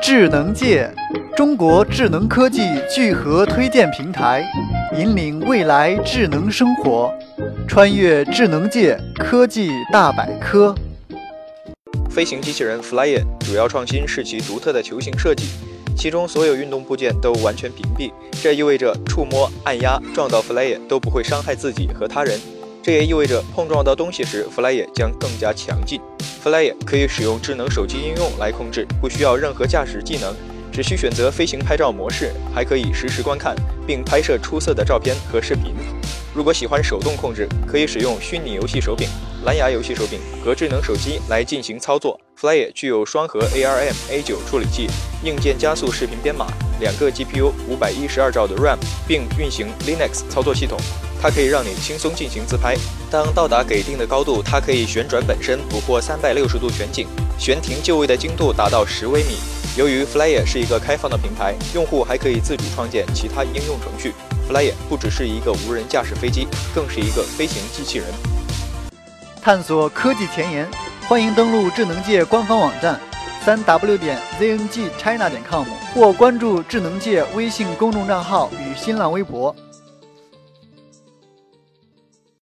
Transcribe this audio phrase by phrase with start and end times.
[0.00, 0.90] 智能界，
[1.36, 4.44] 中国智能科技聚合推荐平台，
[4.96, 7.12] 引领未来智能生活，
[7.66, 10.74] 穿越智能界科技大百科。
[12.08, 15.46] 飞行机器人 Flyer 主要创新是其独特的球形设计，
[15.96, 18.12] 其中所有运动部件都完全屏蔽，
[18.42, 22.38] 这意味着触摸、按压、撞到 Flyer 都不会伤害自己和他人。
[22.82, 26.00] 这也意味着碰撞到东西时，Flyer 将更加强劲。
[26.86, 30.34] 可以使用智能手机应用来控制，不需要任何驾驶技能，
[30.72, 33.54] 只需选择飞行拍照模式，还可以实时观看
[33.86, 35.74] 并拍摄出色的照片和视频。
[36.34, 39.08] 如果喜欢手动控制，可以使用虚拟游戏手柄、
[39.44, 42.20] 蓝牙游戏手柄和智能手机来进行操作。
[42.38, 44.88] Flyer 具有双核 ARM A9 处理器，
[45.24, 46.46] 硬件加速视频编码，
[46.80, 48.78] 两个 GPU，五百一十二兆的 RAM，
[49.08, 50.78] 并运行 Linux 操作系统。
[51.20, 52.76] 它可以让你轻松进行自拍。
[53.10, 59.38] 当到达给定的高度，它可以旋转本身，捕获三百六十度全景，悬停就位的精度达到十微米。
[59.76, 64.12] 由于 Flyer 是一个开放的平台，用户还可以自主创建其他应用程序。
[64.48, 68.06] Flyer 不只是一个无人驾驶飞机，更是一个飞行机器人。
[69.42, 70.66] 探索科技前沿，
[71.06, 72.98] 欢迎登录智能界官方网站
[73.44, 79.54] 三 w 点 zngchina 点 com 或关注智能界微信公众账号与新浪微博。